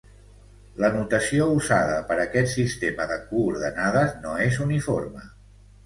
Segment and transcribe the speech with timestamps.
[0.83, 5.29] La notació usada per aquest sistema de coordenades no és uniforme.